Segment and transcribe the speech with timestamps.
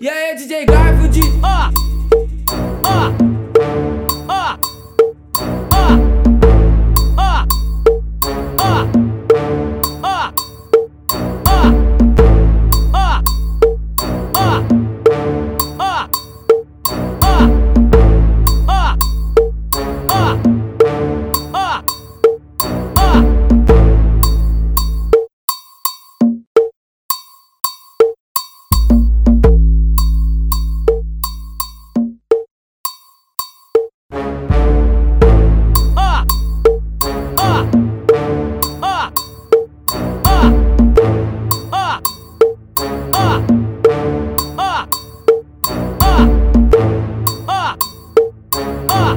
[0.00, 1.20] E aí, DJ Garfield?
[1.42, 1.93] Ó,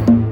[0.05, 0.26] Bye.